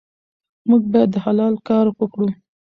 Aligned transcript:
موږ 0.69 0.81
باید 0.93 1.11
حلال 1.25 1.53
کار 1.67 1.85
وکړو. 1.89 2.27